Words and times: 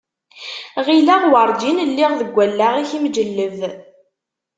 Γileɣ 0.85 1.21
werǧin 1.31 1.77
lliɣ 1.89 2.11
deg 2.19 2.29
wallaɣ-ik 2.35 2.91
imǧelleb. 2.97 3.57